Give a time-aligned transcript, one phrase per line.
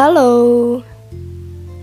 [0.00, 0.32] Halo.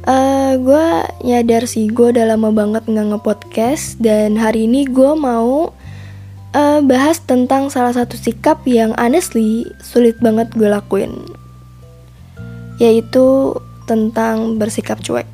[0.02, 0.88] Uh, Gue
[1.22, 5.70] nyadar sih gue udah lama banget nggak nge-podcast Dan hari ini gue mau
[6.58, 11.14] uh, bahas tentang salah satu sikap yang honestly sulit banget gue lakuin
[12.82, 13.54] Yaitu
[13.86, 15.30] tentang bersikap cuek.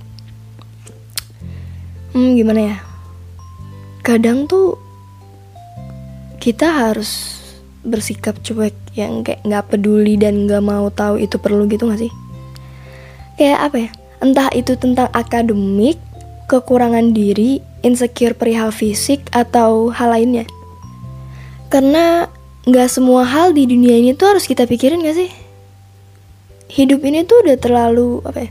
[2.11, 2.77] Hmm gimana ya?
[4.03, 4.75] Kadang tuh
[6.35, 7.39] kita harus
[7.87, 12.11] bersikap cuek yang kayak nggak peduli dan nggak mau tahu itu perlu gitu gak sih?
[13.37, 13.89] Kayak apa ya?
[14.23, 15.99] Entah itu tentang akademik,
[16.47, 20.47] kekurangan diri, insecure perihal fisik atau hal lainnya.
[21.67, 22.29] Karena
[22.63, 25.31] nggak semua hal di dunia ini tuh harus kita pikirin gak sih?
[26.71, 28.49] Hidup ini tuh udah terlalu apa ya?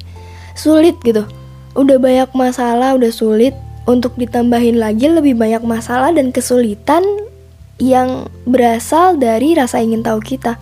[0.53, 1.25] Sulit gitu.
[1.73, 3.57] Udah banyak masalah, udah sulit
[3.89, 7.03] untuk ditambahin lagi lebih banyak masalah dan kesulitan
[7.81, 10.61] yang berasal dari rasa ingin tahu kita.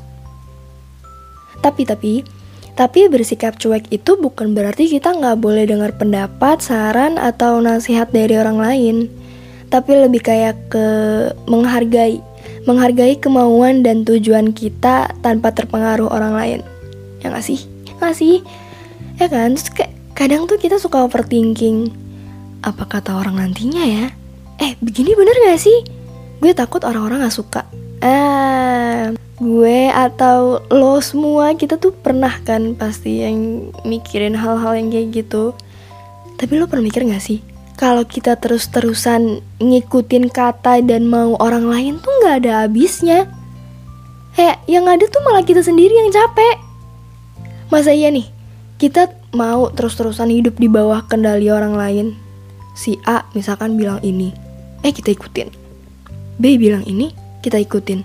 [1.61, 2.25] Tapi tapi
[2.81, 8.41] tapi bersikap cuek itu bukan berarti kita nggak boleh dengar pendapat, saran atau nasihat dari
[8.41, 8.97] orang lain.
[9.69, 10.87] Tapi lebih kayak ke
[11.45, 12.25] menghargai,
[12.64, 16.61] menghargai kemauan dan tujuan kita tanpa terpengaruh orang lain.
[17.20, 17.69] Ya nggak sih?
[18.00, 18.41] Nggak sih?
[19.20, 19.61] Ya kan?
[19.61, 21.92] Terus kayak kadang tuh kita suka overthinking.
[22.65, 24.09] Apa kata orang nantinya ya?
[24.56, 26.00] Eh, begini bener gak sih?
[26.41, 27.62] gue takut orang-orang gak suka
[28.00, 35.08] ah gue atau lo semua kita tuh pernah kan pasti yang mikirin hal-hal yang kayak
[35.24, 35.56] gitu.
[36.36, 37.41] Tapi lo pernah mikir gak sih
[37.80, 43.24] kalau kita terus-terusan ngikutin kata dan mau orang lain tuh gak ada habisnya?
[44.36, 46.56] Kayak yang ada tuh malah kita sendiri yang capek.
[47.72, 48.28] Masa iya nih
[48.77, 52.06] kita mau terus-terusan hidup di bawah kendali orang lain?
[52.77, 55.48] Si A misalkan bilang ini eh kita ikutin.
[56.41, 57.12] B bilang ini,
[57.44, 58.00] kita ikutin.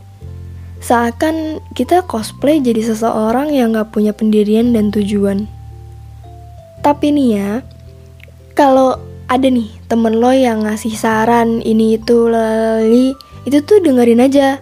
[0.86, 5.50] Seakan kita cosplay jadi seseorang yang gak punya pendirian dan tujuan.
[6.86, 7.52] Tapi nih ya,
[8.54, 13.18] kalau ada nih temen lo yang ngasih saran ini itu lali,
[13.50, 14.62] itu tuh dengerin aja.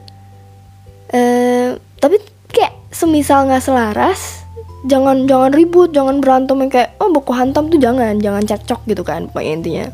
[1.12, 4.48] Eh, tapi kayak semisal nggak selaras,
[4.88, 9.03] jangan jangan ribut, jangan berantem yang kayak oh buku hantam tuh jangan, jangan cekcok gitu
[9.03, 9.86] kan, pokoknya intinya.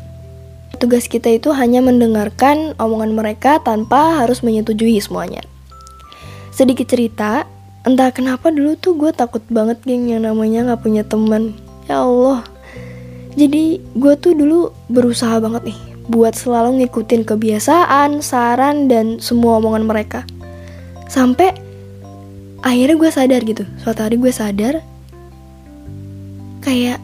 [0.78, 5.42] Tugas kita itu hanya mendengarkan omongan mereka tanpa harus menyetujui semuanya.
[6.60, 7.48] Sedikit cerita,
[7.88, 11.56] entah kenapa dulu tuh gue takut banget geng yang namanya gak punya teman.
[11.88, 12.44] Ya Allah.
[13.32, 15.80] Jadi gue tuh dulu berusaha banget nih
[16.12, 20.28] buat selalu ngikutin kebiasaan, saran, dan semua omongan mereka.
[21.08, 21.56] Sampai
[22.60, 23.64] akhirnya gue sadar gitu.
[23.80, 24.84] Suatu hari gue sadar
[26.60, 27.00] kayak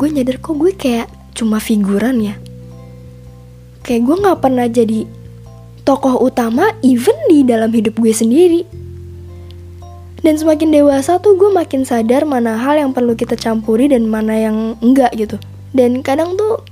[0.00, 2.34] gue nyadar kok gue kayak cuma figuran ya
[3.84, 5.04] kayak gue nggak pernah jadi
[5.86, 8.66] tokoh utama even di dalam hidup gue sendiri.
[10.26, 14.34] Dan semakin dewasa tuh gue makin sadar mana hal yang perlu kita campuri dan mana
[14.34, 15.38] yang enggak gitu.
[15.70, 16.66] Dan kadang tuh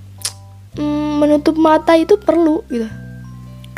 [0.75, 2.91] mm, menutup mata itu perlu gitu.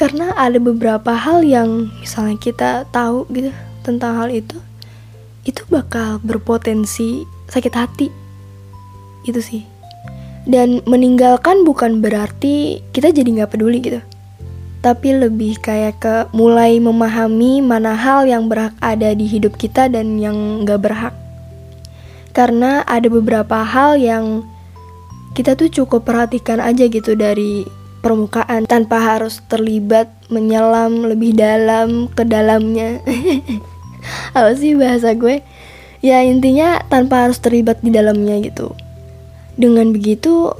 [0.01, 3.53] Karena ada beberapa hal yang misalnya kita tahu gitu
[3.85, 4.57] tentang hal itu
[5.45, 8.09] itu bakal berpotensi sakit hati.
[9.29, 9.61] Itu sih.
[10.49, 14.01] Dan meninggalkan bukan berarti kita jadi nggak peduli gitu.
[14.87, 20.15] Tapi lebih kayak ke mulai memahami mana hal yang berhak ada di hidup kita dan
[20.23, 21.15] yang nggak berhak.
[22.31, 24.47] Karena ada beberapa hal yang
[25.35, 27.67] kita tuh cukup perhatikan aja gitu dari
[27.99, 33.03] permukaan tanpa harus terlibat menyelam lebih dalam ke dalamnya.
[34.39, 35.43] Apa sih bahasa gue?
[35.99, 38.71] Ya intinya tanpa harus terlibat di dalamnya gitu.
[39.59, 40.55] Dengan begitu,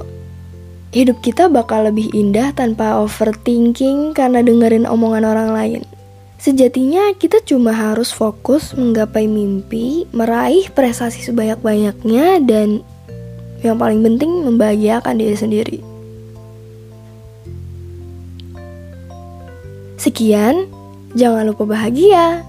[0.95, 5.81] hidup kita bakal lebih indah tanpa overthinking karena dengerin omongan orang lain.
[6.39, 12.85] Sejatinya kita cuma harus fokus menggapai mimpi, meraih prestasi sebanyak-banyaknya dan
[13.65, 15.77] yang paling penting membahagiakan diri sendiri.
[19.99, 20.71] Sekian,
[21.19, 22.46] jangan lupa bahagia.